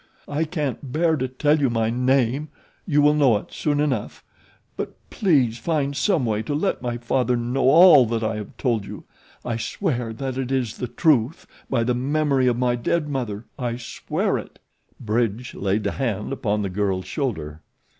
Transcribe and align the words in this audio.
I 0.27 0.45
can't 0.45 0.91
bear 0.91 1.15
to 1.15 1.27
tell 1.27 1.59
you 1.59 1.69
my 1.69 1.91
name 1.91 2.49
you 2.87 3.03
will 3.03 3.13
know 3.13 3.37
it 3.37 3.53
soon 3.53 3.79
enough 3.79 4.23
but 4.75 4.95
please 5.11 5.59
find 5.59 5.95
some 5.95 6.25
way 6.25 6.41
to 6.41 6.55
let 6.55 6.81
my 6.81 6.97
father 6.97 7.37
know 7.37 7.69
all 7.69 8.07
that 8.07 8.23
I 8.23 8.37
have 8.37 8.57
told 8.57 8.83
you 8.83 9.03
I 9.45 9.57
swear 9.57 10.11
that 10.11 10.39
it 10.39 10.51
is 10.51 10.77
the 10.77 10.87
truth 10.87 11.45
by 11.69 11.83
the 11.83 11.93
memory 11.93 12.47
of 12.47 12.57
my 12.57 12.75
dead 12.75 13.07
mother, 13.07 13.45
I 13.59 13.77
swear 13.77 14.39
it!" 14.39 14.57
Bridge 14.99 15.53
laid 15.53 15.85
a 15.85 15.91
hand 15.91 16.33
upon 16.33 16.63
the 16.63 16.69
girl's 16.71 17.05
shoulder. 17.05 17.61